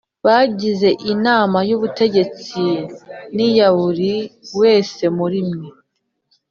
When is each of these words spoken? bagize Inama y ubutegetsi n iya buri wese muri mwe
bagize 0.25 0.89
Inama 1.13 1.57
y 1.69 1.71
ubutegetsi 1.77 2.63
n 3.35 3.37
iya 3.47 3.67
buri 3.77 4.13
wese 4.59 5.03
muri 5.17 5.39
mwe 5.49 5.67